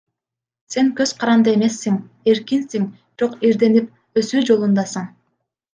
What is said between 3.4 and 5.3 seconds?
ирденип, өсүү жолундасың.